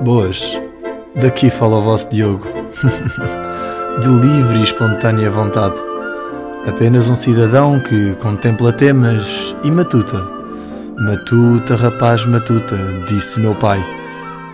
[0.00, 0.56] Boas,
[1.16, 2.46] daqui fala o vosso Diogo.
[4.00, 5.74] De livre e espontânea vontade.
[6.68, 10.24] Apenas um cidadão que contempla temas e matuta.
[11.00, 12.76] Matuta, rapaz, matuta,
[13.08, 13.84] disse meu pai.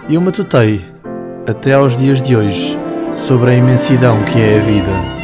[0.08, 0.82] E eu matutei,
[1.46, 2.78] até aos dias de hoje,
[3.14, 5.23] sobre a imensidão que é a vida.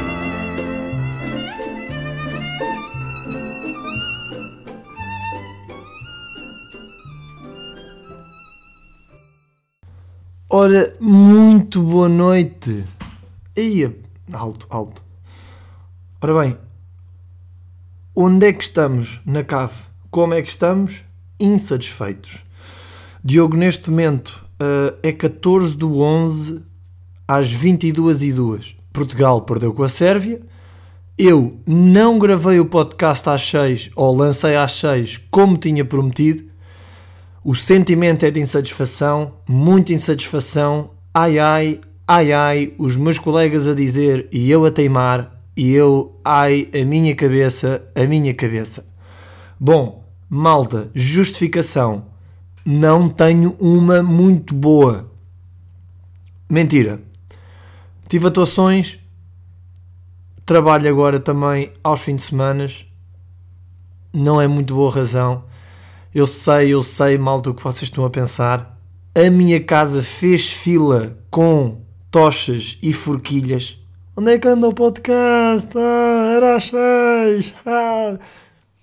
[10.52, 12.84] Ora, muito boa noite.
[13.56, 13.88] Aí,
[14.32, 15.00] alto, alto.
[16.20, 16.56] Ora bem,
[18.16, 19.74] onde é que estamos na cave?
[20.10, 21.04] Como é que estamos?
[21.38, 22.40] Insatisfeitos.
[23.22, 26.62] Diogo, neste momento, uh, é 14 do 11
[27.28, 28.74] às 22 e 2.
[28.92, 30.42] Portugal perdeu com a Sérvia.
[31.16, 36.49] Eu não gravei o podcast às 6 ou lancei às 6 como tinha prometido
[37.42, 40.90] o sentimento é de insatisfação, muita insatisfação.
[41.12, 46.20] Ai ai, ai ai, os meus colegas a dizer e eu a teimar, e eu,
[46.22, 48.86] ai, a minha cabeça, a minha cabeça.
[49.58, 52.04] Bom, malta, justificação.
[52.62, 55.10] Não tenho uma muito boa.
[56.46, 57.00] Mentira.
[58.06, 58.98] Tive atuações,
[60.44, 62.66] trabalho agora também aos fins de semana.
[64.12, 65.44] Não é muito boa razão
[66.14, 68.78] eu sei, eu sei, malta, o que vocês estão a pensar.
[69.14, 73.78] A minha casa fez fila com tochas e forquilhas.
[74.16, 75.70] Onde é que anda o podcast?
[75.76, 77.54] Ah, era às seis.
[77.64, 78.18] Ah.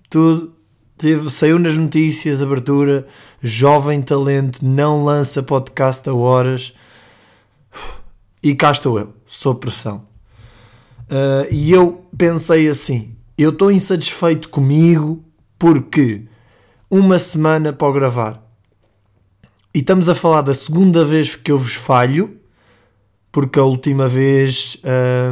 [0.10, 0.56] Tudo.
[0.98, 3.06] Teve, saiu nas notícias, abertura.
[3.44, 6.74] Jovem talento não lança podcast a horas.
[8.42, 10.08] E cá estou eu, sob pressão.
[11.04, 15.24] Uh, e eu pensei assim: eu estou insatisfeito comigo
[15.60, 16.26] porque
[16.90, 18.44] uma semana para gravar.
[19.74, 22.40] E estamos a falar da segunda vez que eu vos falho,
[23.32, 24.78] porque a última vez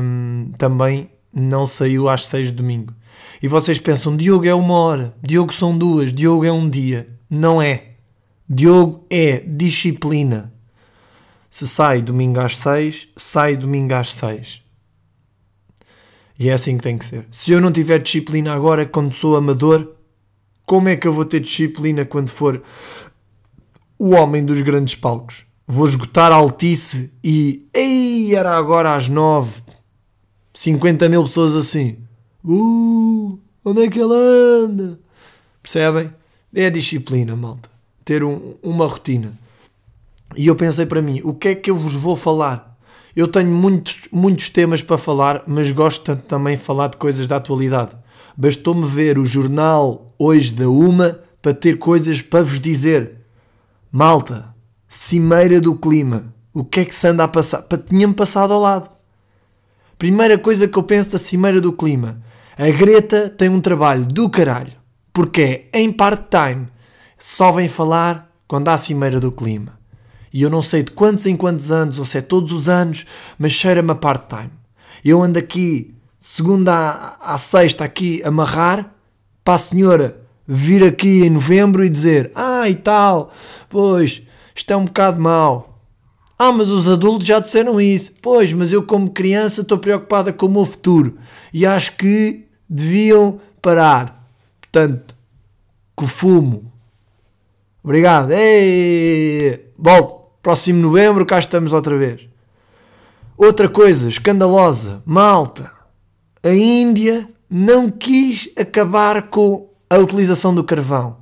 [0.01, 2.93] hum, também não saiu às seis de domingo.
[3.41, 7.09] E vocês pensam, Diogo é uma hora, Diogo são duas, Diogo é um dia.
[7.29, 7.91] Não é.
[8.47, 10.53] Diogo é disciplina.
[11.49, 14.61] Se sai domingo às seis, sai domingo às seis.
[16.37, 17.25] E é assim que tem que ser.
[17.31, 19.94] Se eu não tiver disciplina agora, quando sou amador,
[20.65, 22.61] como é que eu vou ter disciplina quando for
[23.97, 25.45] o homem dos grandes palcos?
[25.67, 27.67] Vou esgotar a altice e.
[27.73, 29.61] Ei, era agora às nove.
[30.53, 31.97] 50 mil pessoas assim.
[32.43, 34.99] Uh, onde é que ele anda?
[35.61, 36.13] Percebem?
[36.53, 37.69] É disciplina, malta.
[38.03, 39.33] Ter um, uma rotina.
[40.37, 42.77] E eu pensei para mim, o que é que eu vos vou falar?
[43.15, 47.27] Eu tenho muitos, muitos temas para falar, mas gosto tanto também de falar de coisas
[47.27, 47.91] da atualidade.
[48.37, 53.21] Bastou-me ver o jornal hoje da Uma para ter coisas para vos dizer.
[53.91, 54.53] Malta,
[54.87, 56.33] cimeira do clima.
[56.53, 57.65] O que é que se anda a passar?
[57.87, 58.89] Tinha-me passado ao lado.
[59.97, 62.21] Primeira coisa que eu penso da cimeira do clima.
[62.57, 64.73] A Greta tem um trabalho do caralho.
[65.13, 66.67] Porque é em part-time.
[67.17, 69.79] Só vem falar quando há cimeira do clima.
[70.33, 73.05] E eu não sei de quantos em quantos anos, ou se é todos os anos,
[73.39, 74.51] mas cheira-me a part-time.
[75.03, 75.94] Eu ando aqui
[76.27, 78.91] segunda à, sexta aqui amarrar
[79.43, 83.31] para a senhora vir aqui em novembro e dizer ah e tal,
[83.69, 84.23] pois
[84.55, 85.79] isto é um bocado mau.
[86.37, 88.11] Ah, mas os adultos já disseram isso.
[88.21, 91.17] Pois, mas eu como criança estou preocupada com o meu futuro
[91.53, 94.27] e acho que deviam parar.
[94.59, 95.15] Portanto,
[95.97, 96.73] que fumo.
[97.83, 98.31] Obrigado.
[98.31, 100.25] Ei, volto.
[100.41, 102.27] Próximo novembro cá estamos outra vez.
[103.37, 105.01] Outra coisa escandalosa.
[105.05, 105.74] Malta
[106.45, 111.17] a Índia não quis acabar com a utilização do carvão.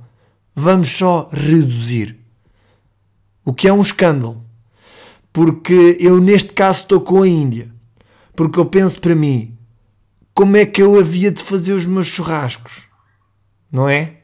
[0.54, 2.18] Vamos só reduzir.
[3.42, 4.44] O que é um escândalo.
[5.32, 7.70] Porque eu, neste caso, estou com a Índia.
[8.36, 9.56] Porque eu penso para mim,
[10.34, 12.86] como é que eu havia de fazer os meus churrascos?
[13.72, 14.16] Não é?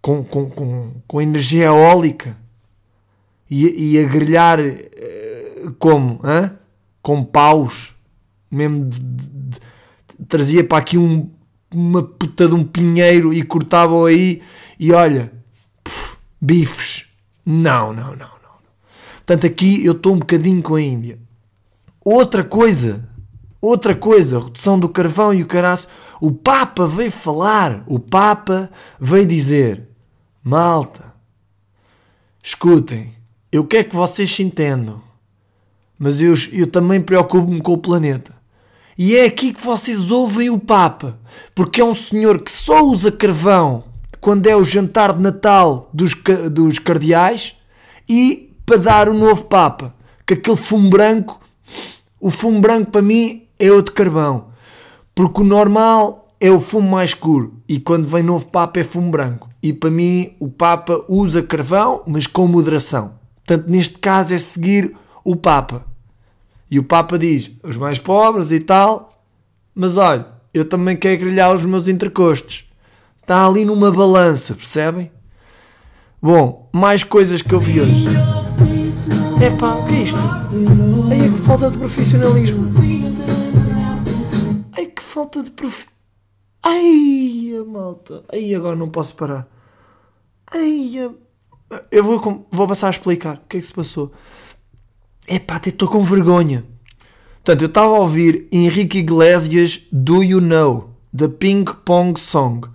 [0.00, 2.34] Com, com, com, com energia eólica.
[3.50, 6.18] E, e a grelhar eh, como?
[6.24, 6.58] Hã?
[7.02, 7.94] Com paus.
[8.50, 9.60] Mesmo de, de,
[10.28, 11.30] trazia para aqui um,
[11.72, 14.42] uma puta de um pinheiro e cortavam aí
[14.78, 15.32] e olha,
[15.82, 17.06] puf, bifes.
[17.44, 18.54] Não, não, não, não.
[19.16, 21.18] Portanto, aqui eu estou um bocadinho com a Índia.
[22.04, 23.08] Outra coisa,
[23.60, 25.88] outra coisa, redução do carvão e o caraço.
[26.20, 28.70] O Papa veio falar, o Papa
[29.00, 29.88] veio dizer:
[30.42, 31.12] malta,
[32.42, 33.14] escutem,
[33.50, 35.02] eu quero que vocês se entendam,
[35.98, 38.34] mas eu, eu também preocupo-me com o planeta.
[38.96, 41.18] E é aqui que vocês ouvem o Papa,
[41.54, 43.84] porque é um senhor que só usa carvão
[44.20, 46.14] quando é o jantar de Natal dos,
[46.50, 47.54] dos cardeais
[48.08, 49.94] e para dar o novo Papa.
[50.26, 51.38] Que aquele fumo branco,
[52.18, 54.46] o fumo branco para mim é outro carvão.
[55.14, 59.10] Porque o normal é o fumo mais escuro e quando vem novo Papa é fumo
[59.10, 59.50] branco.
[59.62, 63.14] E para mim o Papa usa carvão, mas com moderação.
[63.44, 65.84] Portanto, neste caso é seguir o Papa.
[66.70, 69.22] E o Papa diz: os mais pobres e tal,
[69.74, 72.64] mas olha, eu também quero grelhar os meus entrecostos.
[73.20, 75.10] Está ali numa balança, percebem?
[76.20, 78.06] Bom, mais coisas que eu vi hoje.
[79.44, 80.18] Epá, o que é isto?
[81.10, 82.82] Ai, que falta de profissionalismo.
[84.76, 85.86] Ai, que falta de prof...
[86.62, 88.24] Ai, malta.
[88.32, 89.46] Ai, agora não posso parar.
[90.50, 91.10] Ai,
[91.90, 94.12] eu vou, vou passar a explicar o que é que se passou.
[95.26, 96.64] Epá, até estou com vergonha.
[97.36, 102.66] Portanto, eu estava a ouvir Henrique Iglesias Do You Know, da Ping Pong Song.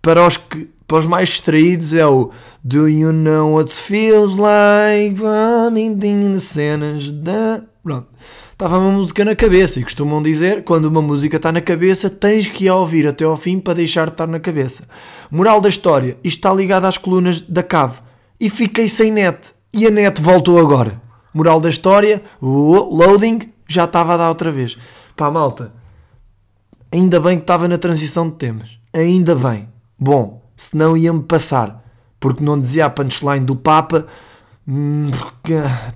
[0.00, 2.30] Para os, que, para os mais distraídos é o
[2.62, 7.62] Do You Know What Feels Like Running cenas da...
[7.82, 8.08] Pronto.
[8.52, 12.46] Estava uma música na cabeça e costumam dizer quando uma música está na cabeça tens
[12.46, 14.86] que a ouvir até ao fim para deixar de estar na cabeça.
[15.30, 18.00] Moral da história, isto está ligado às colunas da cave.
[18.38, 19.52] E fiquei sem net.
[19.72, 21.00] E a net voltou agora.
[21.32, 24.76] Moral da história, loading, já estava a dar outra vez.
[25.16, 25.72] Pá, malta,
[26.92, 28.78] ainda bem que estava na transição de temas.
[28.92, 29.68] Ainda bem.
[29.98, 31.82] Bom, senão ia-me passar.
[32.20, 34.06] Porque não dizia a punchline do Papa,
[34.68, 35.10] hum,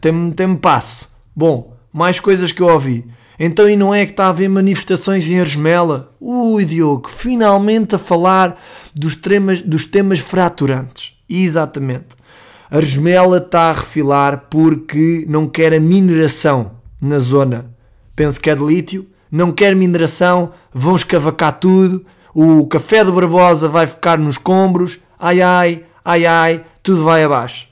[0.01, 1.09] tem-me tem passo.
[1.35, 3.07] Bom, mais coisas que eu ouvi.
[3.39, 6.15] Então, e não é que está a haver manifestações em Argemela?
[6.19, 8.59] Ui, Diogo, finalmente a falar
[8.95, 11.15] dos temas, dos temas fraturantes.
[11.29, 12.17] Exatamente.
[12.71, 17.71] A Argemela está a refilar porque não quer a mineração na zona.
[18.15, 19.07] Penso que é de lítio.
[19.31, 22.05] Não quer mineração, vão escavacar tudo.
[22.35, 24.99] O café de Barbosa vai ficar nos combros.
[25.19, 27.69] Ai ai, ai ai, tudo vai abaixo.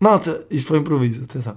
[0.00, 1.56] Malta, isto foi improviso, atenção.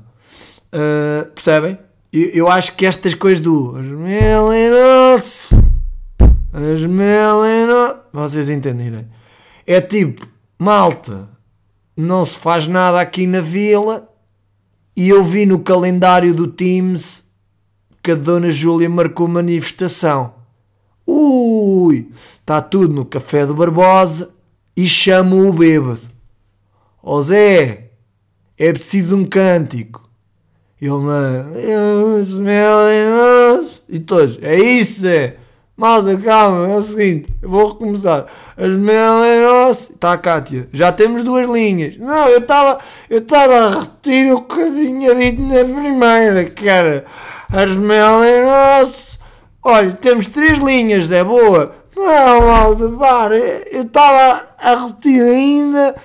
[0.74, 1.78] Uh, percebem?
[2.12, 5.50] Eu, eu, acho que estas coisas do as melinos,
[6.52, 9.06] as melinos, vocês entendem, né?
[9.66, 11.30] É tipo, malta,
[11.96, 14.10] não se faz nada aqui na vila
[14.96, 17.26] e eu vi no calendário do Teams
[18.02, 20.34] que a Dona Júlia marcou manifestação.
[21.06, 24.34] Ui, está tudo no Café do Barbosa
[24.76, 26.11] e chamo o bêbado.
[27.04, 27.92] Ó oh Zé,
[28.58, 30.10] é preciso um cântico.
[30.80, 31.56] Ele, mano,
[33.90, 35.38] e todos, é isso, Zé.
[35.76, 38.28] Malta, calma, é o seguinte, eu vou recomeçar.
[38.56, 39.90] As melenos.
[39.90, 41.98] Está a Kátia, já temos duas linhas.
[41.98, 42.80] Não, eu estava
[43.10, 47.06] eu estava a repetir o que eu tinha dito na primeira, cara.
[47.52, 49.20] As melenos.
[49.64, 51.74] Olha, temos três linhas, Zé, boa.
[51.96, 53.38] Não, malta, para.
[53.38, 55.96] Eu estava a repetir ainda.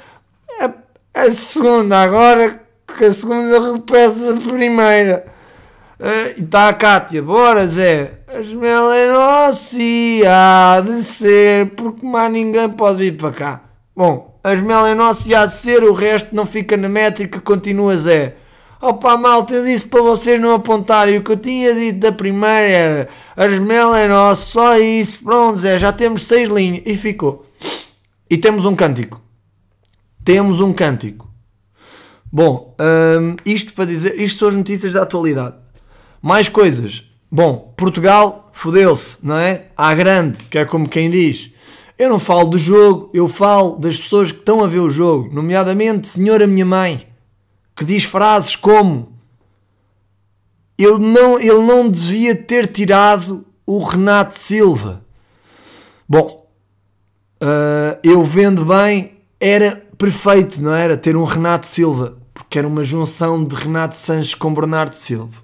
[1.17, 5.25] A a segunda agora, que a segunda repete a primeira.
[5.99, 12.69] Uh, e está a Cátia, bora Zé, as melenosse há de ser, porque mais ninguém
[12.69, 13.61] pode vir para cá.
[13.97, 18.35] Bom, as melenosse há de ser, o resto não fica na métrica, continua Zé.
[18.79, 21.17] Opa, malta, eu disse para vocês não apontarem.
[21.17, 25.25] O que eu tinha dito da primeira era a é nossa, só isso.
[25.25, 26.83] Pronto, Zé, já temos seis linhas.
[26.85, 27.47] E ficou.
[28.29, 29.26] E temos um cântico.
[30.27, 31.31] Temos um cântico.
[32.33, 35.55] Bom, hum, isto para dizer, isto são as notícias da atualidade.
[36.21, 37.05] Mais coisas.
[37.31, 39.67] Bom, Portugal fodeu-se, não é?
[39.77, 41.53] À grande, que é como quem diz.
[41.97, 45.33] Eu não falo do jogo, eu falo das pessoas que estão a ver o jogo,
[45.33, 47.07] nomeadamente Senhora Minha Mãe,
[47.77, 49.17] que diz frases como
[50.77, 55.05] ele não, ele não devia ter tirado o Renato Silva.
[56.09, 56.51] Bom,
[57.41, 60.97] uh, eu vendo bem, era perfeito, não era?
[60.97, 65.43] Ter um Renato Silva, porque era uma junção de Renato Sanches com Bernardo Silva.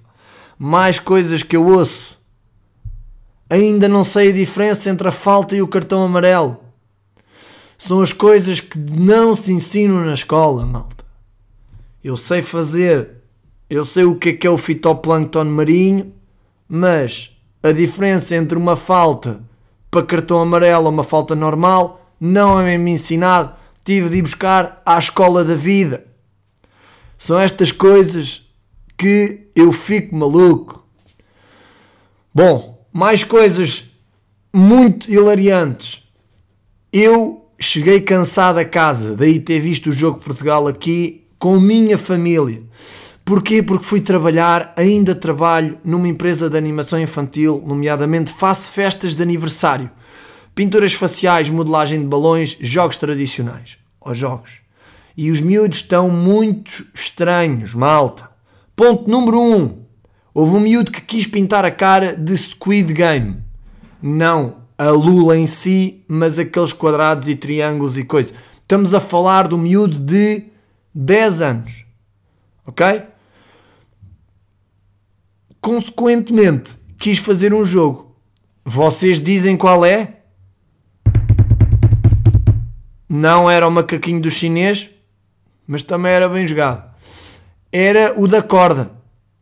[0.57, 2.17] Mais coisas que eu ouço.
[3.49, 6.59] Ainda não sei a diferença entre a falta e o cartão amarelo.
[7.77, 11.03] São as coisas que não se ensinam na escola, malta.
[12.03, 13.09] Eu sei fazer,
[13.69, 16.13] eu sei o que é que é o fitoplâncton marinho,
[16.67, 19.41] mas a diferença entre uma falta
[19.89, 24.81] para cartão amarelo ou uma falta normal não é mesmo ensinado tive de ir buscar
[24.85, 26.05] à escola da vida.
[27.17, 28.43] São estas coisas
[28.97, 30.85] que eu fico maluco.
[32.33, 33.85] Bom, mais coisas
[34.51, 36.03] muito hilariantes.
[36.91, 42.61] Eu cheguei cansado a casa, daí ter visto o jogo Portugal aqui com minha família.
[43.25, 43.63] Porquê?
[43.63, 49.89] Porque fui trabalhar, ainda trabalho numa empresa de animação infantil, nomeadamente faço festas de aniversário
[50.55, 53.77] pinturas faciais, modelagem de balões, jogos tradicionais.
[53.99, 54.61] Ou jogos.
[55.15, 58.29] E os miúdos estão muito estranhos, malta.
[58.75, 59.55] Ponto número 1.
[59.55, 59.83] Um.
[60.33, 63.37] Houve um miúdo que quis pintar a cara de Squid Game.
[64.01, 68.33] Não a lula em si, mas aqueles quadrados e triângulos e coisa.
[68.61, 70.45] Estamos a falar do miúdo de
[70.93, 71.85] 10 anos.
[72.65, 73.03] Ok?
[75.61, 78.15] Consequentemente, quis fazer um jogo.
[78.65, 80.22] Vocês dizem qual é?
[83.15, 84.89] Não era o macaquinho do chinês,
[85.67, 86.83] mas também era bem jogado.
[87.71, 88.89] Era o da corda.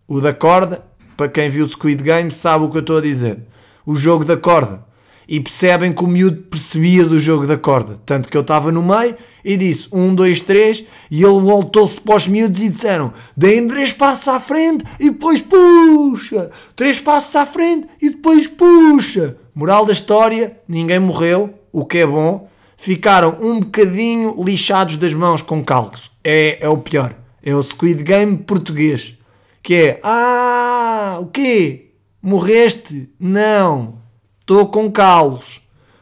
[0.05, 0.83] O da corda,
[1.15, 3.39] para quem viu o Squid Game, sabe o que eu estou a dizer.
[3.85, 4.83] O jogo da corda.
[5.25, 7.97] E percebem que o miúdo percebia do jogo da corda.
[8.05, 12.17] Tanto que eu estava no meio e disse um, dois, três, e ele voltou-se para
[12.17, 17.45] os miúdos e disseram: deem três passos à frente e depois puxa, três passos à
[17.45, 19.37] frente e depois puxa.
[19.55, 25.43] Moral da história: ninguém morreu, o que é bom ficaram um bocadinho lixados das mãos
[25.43, 26.09] com calos.
[26.23, 27.13] É, é o pior.
[27.43, 29.13] É o Squid Game português.
[29.61, 31.91] Que é, ah, o quê?
[32.19, 33.07] Morreste?
[33.19, 33.99] Não.
[34.39, 35.61] Estou com calos.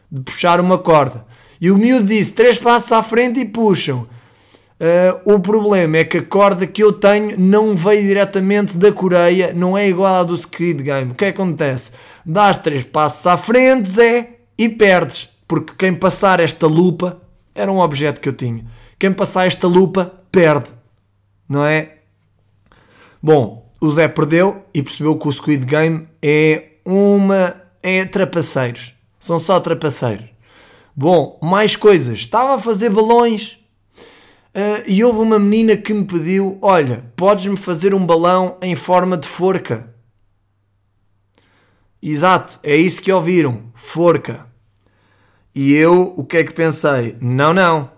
[0.10, 1.26] De puxar uma corda.
[1.60, 4.08] E o miúdo disse, três passos à frente e puxam.
[4.80, 9.52] Uh, o problema é que a corda que eu tenho não veio diretamente da Coreia,
[9.54, 11.12] não é igual à do Squid Game.
[11.12, 11.92] O que, é acontece?
[12.26, 17.20] Dás três passos à frente, Zé, e perdes porque quem passar esta lupa
[17.56, 18.68] era um objeto que eu tinha.
[19.00, 20.70] Quem passar esta lupa perde,
[21.50, 21.98] não é?
[23.22, 27.56] Bom, o Zé perdeu e percebeu que o Squid Game é uma.
[27.82, 28.94] é trapaceiros.
[29.20, 30.28] São só trapaceiros.
[30.96, 32.20] Bom, mais coisas.
[32.20, 33.58] Estava a fazer balões
[34.54, 39.18] uh, e houve uma menina que me pediu: Olha, podes-me fazer um balão em forma
[39.18, 39.96] de forca?
[42.00, 44.49] Exato, é isso que ouviram: forca.
[45.54, 47.18] E eu o que é que pensei?
[47.20, 47.92] Não, não.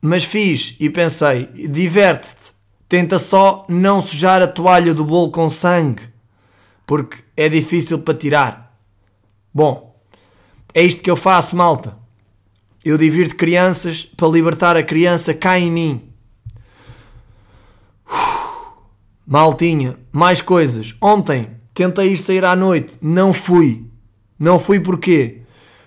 [0.00, 2.52] Mas fiz e pensei: diverte-te,
[2.88, 6.02] tenta só não sujar a toalha do bolo com sangue,
[6.86, 8.78] porque é difícil para tirar.
[9.52, 9.98] Bom,
[10.74, 11.96] é isto que eu faço, malta.
[12.84, 16.02] Eu divirto crianças para libertar a criança cá em mim.
[19.26, 20.94] Maltinha, mais coisas.
[21.00, 23.86] Ontem tentei ir sair à noite, não fui.
[24.38, 25.43] Não fui porquê?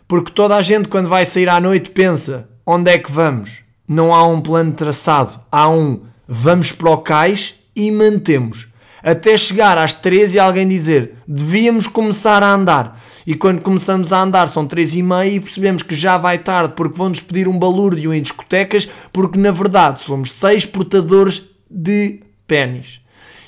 [0.07, 3.61] Porque toda a gente, quando vai sair à noite, pensa: onde é que vamos?
[3.87, 5.39] Não há um plano traçado.
[5.51, 8.67] Há um vamos para o cais e mantemos.
[9.03, 12.99] Até chegar às 13 e alguém dizer devíamos começar a andar.
[13.25, 16.73] E quando começamos a andar são 3 e meia e percebemos que já vai tarde
[16.75, 23.01] porque vão-nos pedir um balúrdio em discotecas porque na verdade somos seis portadores de pênis.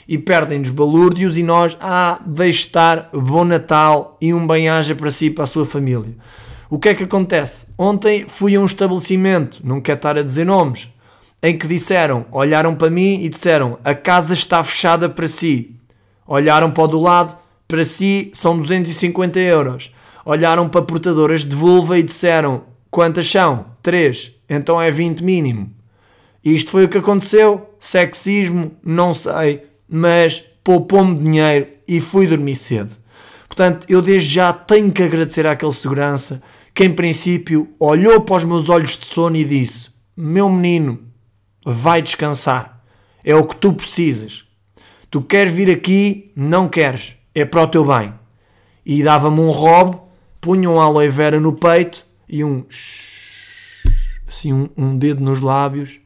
[0.08, 5.28] E perdem-nos balúrdios e nós, ah, deixe estar, bom Natal e um bem-aja para si
[5.28, 6.16] e para a sua família.
[6.70, 7.66] O que é que acontece?
[7.76, 10.88] Ontem fui a um estabelecimento, não quero estar a dizer nomes,
[11.42, 15.76] em que disseram, olharam para mim e disseram: a casa está fechada para si.
[16.28, 17.36] Olharam para o do lado,
[17.68, 19.92] para si são 250 euros.
[20.24, 22.62] Olharam para portadoras de vulva e disseram:
[22.92, 23.66] quantas são?
[23.82, 24.32] 3.
[24.48, 25.72] Então é 20 mínimo.
[26.46, 27.68] Isto foi o que aconteceu.
[27.80, 29.64] Sexismo, não sei.
[29.90, 32.96] mas poupou-me dinheiro e fui dormir cedo.
[33.48, 36.44] Portanto, eu desde já tenho que agradecer àquele segurança
[36.80, 40.98] que, em princípio, olhou para os meus olhos de sono e disse: Meu menino,
[41.66, 42.82] vai descansar.
[43.22, 44.46] É o que tu precisas.
[45.12, 46.32] Tu queres vir aqui?
[46.38, 47.18] Não queres.
[47.36, 48.14] É para o teu bem.
[48.86, 49.98] E dava-me um robe,
[50.40, 52.66] punha um aloe vera no peito e um.
[54.26, 56.00] Assim, um, um dedo nos lábios,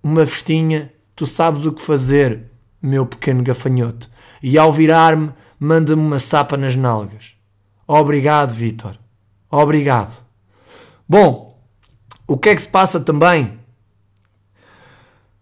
[0.00, 0.92] uma festinha.
[1.16, 2.44] Tu sabes o que fazer,
[2.80, 4.08] meu pequeno gafanhoto.
[4.40, 7.32] E ao virar-me, manda-me uma sapa nas nalgas.
[7.88, 8.96] Obrigado, Vitor.
[9.50, 10.16] Obrigado.
[11.08, 11.58] Bom,
[12.26, 13.58] o que é que se passa também?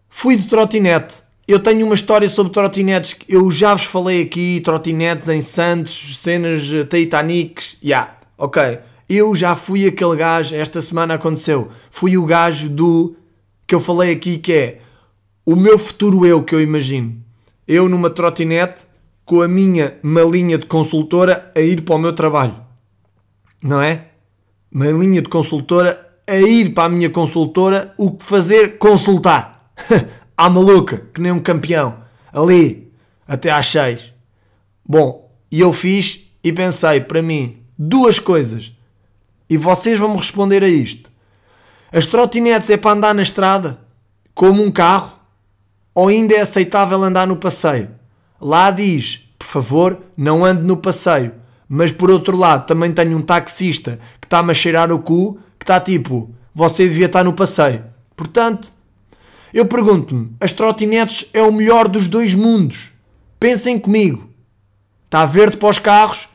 [0.09, 1.23] Fui de trotinete.
[1.47, 6.19] Eu tenho uma história sobre trotinetes que eu já vos falei aqui, trotinetes em Santos,
[6.19, 8.79] cenas Titanics, já, yeah, ok.
[9.09, 13.15] Eu já fui aquele gajo, esta semana aconteceu, fui o gajo do
[13.67, 14.81] que eu falei aqui que é
[15.45, 17.23] o meu futuro eu que eu imagino.
[17.69, 18.83] Eu numa trotinete
[19.25, 22.64] com a minha malinha de consultora a ir para o meu trabalho.
[23.65, 24.09] Não é?
[24.71, 28.77] Malinha de consultora a ir para a minha consultora, o que fazer?
[28.77, 29.73] Consultar.
[30.37, 31.97] à maluca, que nem um campeão.
[32.31, 32.93] Ali,
[33.27, 34.13] até às seis.
[34.85, 38.71] Bom, e eu fiz e pensei para mim duas coisas.
[39.49, 41.11] E vocês vão me responder a isto.
[41.91, 43.79] As trotinetes é para andar na estrada,
[44.35, 45.19] como um carro,
[45.95, 47.91] ou ainda é aceitável andar no passeio?
[48.39, 51.33] Lá diz, por favor, não ande no passeio.
[51.77, 55.65] Mas por outro lado, também tenho um taxista que está-me a cheirar o cu, que
[55.65, 57.83] está tipo, você devia estar no passeio.
[58.15, 58.73] Portanto,
[59.53, 62.93] eu pergunto-me, as trotinetes é o melhor dos dois mundos.
[63.41, 64.31] Pensem comigo.
[65.07, 66.29] Está verde para os carros,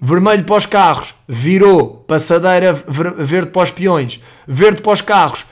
[0.00, 5.44] vermelho para os carros, virou, passadeira verde para os peões, verde para os carros,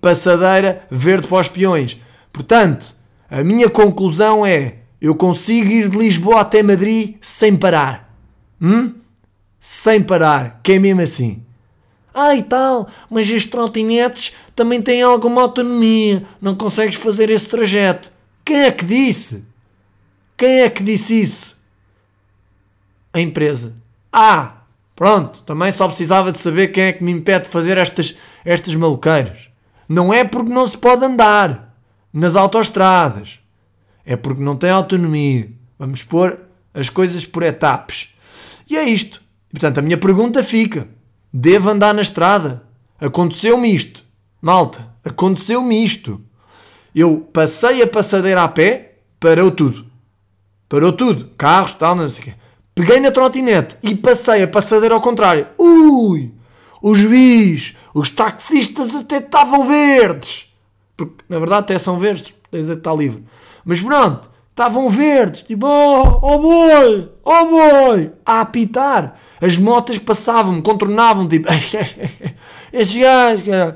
[0.00, 2.00] passadeira verde para os peões.
[2.32, 2.94] Portanto,
[3.28, 8.16] a minha conclusão é: eu consigo ir de Lisboa até Madrid sem parar.
[8.60, 8.94] Hum?
[9.58, 11.42] Sem parar, que é mesmo assim.
[12.14, 18.12] Ah, e tal, mas estes trotinetes também têm alguma autonomia, não consegues fazer esse trajeto.
[18.44, 19.44] Quem é que disse?
[20.36, 21.58] Quem é que disse isso?
[23.12, 23.74] A empresa.
[24.12, 24.58] Ah,
[24.94, 28.74] pronto, também só precisava de saber quem é que me impede de fazer estas, estas
[28.76, 29.48] maluqueiras.
[29.88, 31.74] Não é porque não se pode andar
[32.12, 33.41] nas autoestradas.
[34.04, 35.50] É porque não tem autonomia.
[35.78, 36.38] Vamos pôr
[36.74, 38.08] as coisas por etapas.
[38.68, 39.22] E é isto.
[39.50, 40.88] Portanto, a minha pergunta fica:
[41.32, 42.62] devo andar na estrada?
[43.00, 44.04] Aconteceu-me isto.
[44.40, 46.20] Malta, aconteceu-me isto.
[46.94, 49.86] Eu passei a passadeira a pé, parou tudo.
[50.68, 51.30] Parou tudo.
[51.36, 52.34] Carros, tal, não sei o quê.
[52.74, 55.46] Peguei na trotinete e passei a passadeira ao contrário.
[55.58, 56.32] Ui!
[56.80, 60.52] Os bis, os taxistas até estavam verdes
[60.96, 63.22] porque na verdade até são verdes, tens a estar livre.
[63.64, 69.16] Mas pronto, estavam verdes, tipo, oh, oh oh boy, a apitar.
[69.40, 71.48] As motas passavam, contornavam, tipo,
[72.72, 73.74] estes gajos.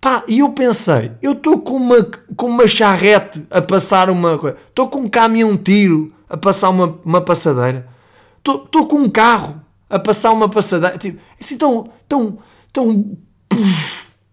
[0.00, 2.02] Pá, e eu pensei, eu estou com uma,
[2.36, 6.98] com uma charrete a passar uma coisa, estou com um caminhão tiro a passar uma,
[7.02, 7.88] uma passadeira,
[8.36, 12.38] estou com um carro a passar uma passadeira, tipo, assim tão, tão,
[12.70, 13.16] tão,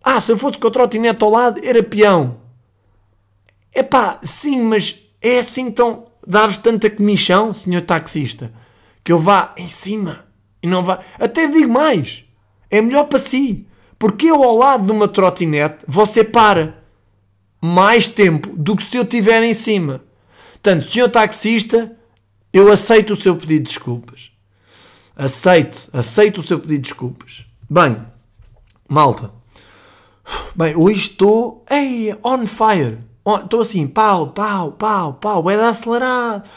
[0.03, 2.40] ah, se eu fosse com a trotinete ao lado, era peão.
[3.73, 6.05] É pá, sim, mas é assim tão.
[6.25, 8.53] Dá-vos tanta comichão, senhor taxista,
[9.03, 10.25] que eu vá em cima
[10.61, 10.99] e não vá.
[11.19, 12.23] Até digo mais:
[12.69, 13.67] é melhor para si.
[13.97, 16.83] Porque eu ao lado de uma trotinete, você para
[17.61, 20.03] mais tempo do que se eu estiver em cima.
[20.53, 21.95] Portanto, senhor taxista,
[22.51, 24.31] eu aceito o seu pedido de desculpas.
[25.15, 27.45] Aceito, aceito o seu pedido de desculpas.
[27.69, 28.03] Bem,
[28.89, 29.31] malta.
[30.55, 32.97] Bem, hoje estou ei, on fire.
[33.43, 36.49] Estou assim, pau, pau, pau, pau, vai dar acelerado.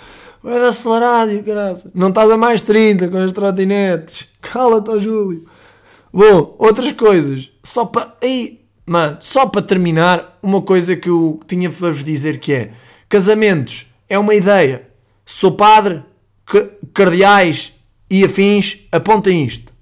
[0.42, 1.90] Vai dar acelerado e graça.
[1.94, 4.29] Não estás a mais 30 com as trotinetes.
[4.40, 5.44] Cala-te, ó Júlio.
[6.12, 7.50] Bom, outras coisas.
[7.62, 8.14] Só para.
[8.20, 12.72] Ei, mano, só para terminar, uma coisa que eu tinha para vos dizer que é:
[13.09, 14.88] casamentos é uma ideia.
[15.27, 16.03] Sou padre,
[16.92, 17.72] cardeais
[18.11, 19.72] e afins, apontem isto.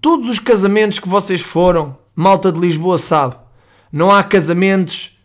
[0.00, 3.36] Todos os casamentos que vocês foram, malta de Lisboa sabe,
[3.92, 5.18] não há casamentos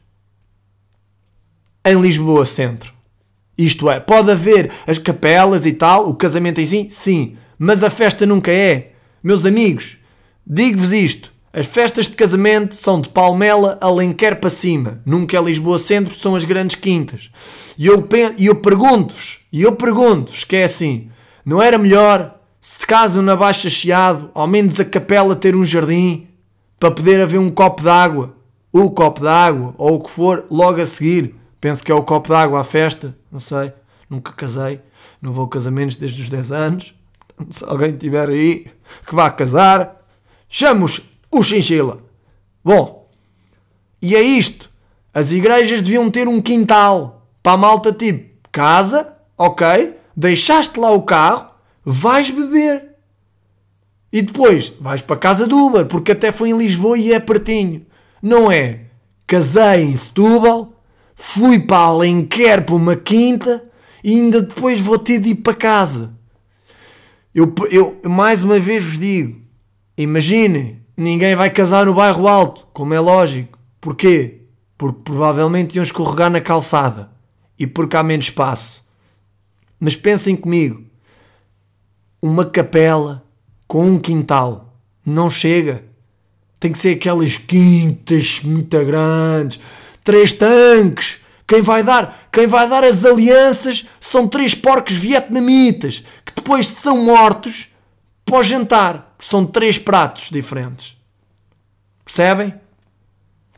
[1.86, 2.94] em Lisboa Centro.
[3.58, 7.90] Isto é, pode haver as capelas e tal, o casamento em si, sim, mas a
[7.90, 8.94] festa nunca é.
[9.24, 9.98] Meus amigos,
[10.46, 15.42] digo-vos isto: as festas de casamento são de Palmela a Lenquer para cima, nunca é
[15.42, 17.30] Lisboa Centro, são as grandes quintas.
[17.78, 18.08] E eu,
[18.40, 21.10] eu pergunto-vos, e eu pergunto-vos que é assim:
[21.46, 26.28] não era melhor se casam na Baixa Chiado, ao menos a capela ter um jardim
[26.80, 28.36] para poder haver um copo de água
[28.74, 31.36] o copo d'água ou o que for logo a seguir.
[31.62, 33.72] Penso que é o copo d'água à festa, não sei,
[34.10, 34.82] nunca casei,
[35.22, 36.96] não vou a casamentos desde os 10 anos.
[37.28, 38.66] Portanto, se alguém tiver aí
[39.08, 40.04] que vá casar,
[40.50, 42.02] chamos o chinchila.
[42.66, 43.10] Bom,
[44.02, 44.70] e é isto.
[45.14, 51.04] As igrejas deviam ter um quintal para a malta tipo casa, ok, deixaste lá o
[51.04, 51.48] carro,
[51.86, 52.94] vais beber.
[54.12, 57.86] E depois vais para casa do Uber, porque até foi em Lisboa e é pertinho.
[58.24, 58.86] Não é?
[59.28, 60.82] Casei em Setúbal,
[61.14, 63.66] fui para Alenquer para uma quinta
[64.02, 66.18] e ainda depois vou ter de ir para casa.
[67.36, 69.42] Eu, eu mais uma vez vos digo:
[69.98, 73.60] imaginem, ninguém vai casar no bairro alto, como é lógico.
[73.82, 74.44] Porquê?
[74.78, 77.12] Porque provavelmente iam escorregar na calçada
[77.60, 78.82] e porque há menos espaço.
[79.78, 80.82] Mas pensem comigo:
[82.22, 83.22] uma capela
[83.68, 85.92] com um quintal não chega.
[86.64, 89.60] Tem que ser aquelas quintas muito grandes,
[90.02, 91.18] três tanques.
[91.46, 97.04] Quem vai dar, quem vai dar as alianças são três porcos vietnamitas que depois são
[97.04, 97.68] mortos
[98.24, 99.14] para o jantar.
[99.20, 100.96] São três pratos diferentes.
[102.06, 102.54] Percebem?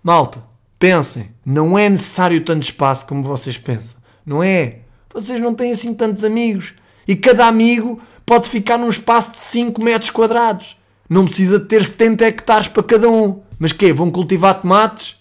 [0.01, 0.41] Malta,
[0.79, 3.99] pensem, não é necessário tanto espaço como vocês pensam.
[4.25, 4.79] Não é?
[5.13, 6.73] Vocês não têm assim tantos amigos.
[7.07, 10.75] E cada amigo pode ficar num espaço de 5 metros quadrados.
[11.09, 13.43] Não precisa de ter 70 hectares para cada um.
[13.59, 13.93] Mas quê?
[13.93, 15.17] Vão cultivar tomates?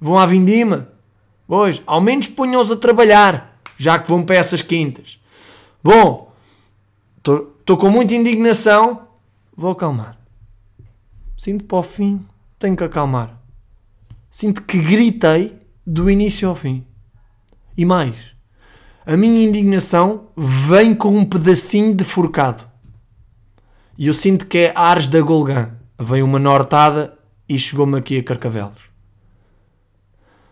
[0.00, 0.88] Vão à vindima?
[1.46, 5.18] Pois, ao menos ponham-os a trabalhar, já que vão para essas quintas.
[5.82, 6.32] Bom,
[7.16, 9.08] estou com muita indignação.
[9.56, 10.18] Vou acalmar.
[11.36, 12.24] Sinto para o fim,
[12.58, 13.38] tenho que acalmar.
[14.30, 16.86] Sinto que gritei do início ao fim.
[17.76, 18.14] E mais,
[19.04, 22.71] a minha indignação vem com um pedacinho de forcado.
[24.02, 25.70] E eu sinto que é Ares da Golgã.
[25.96, 27.16] Veio uma nortada
[27.48, 28.90] e chegou-me aqui a Carcavelos.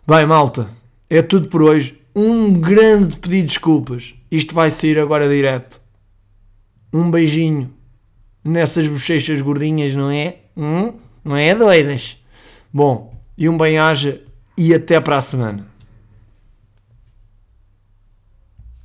[0.06, 0.70] Bem, malta,
[1.10, 2.00] é tudo por hoje.
[2.14, 4.14] Um grande pedido de desculpas.
[4.30, 5.80] Isto vai sair agora direto.
[6.92, 7.74] Um beijinho
[8.44, 10.36] nessas bochechas gordinhas, não é?
[10.56, 10.92] Hum?
[11.24, 12.18] Não é doidas?
[12.72, 14.22] Bom, e um bem-aja
[14.56, 15.66] e até para a semana.